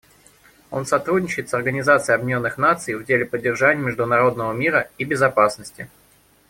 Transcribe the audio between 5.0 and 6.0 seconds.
безопасности.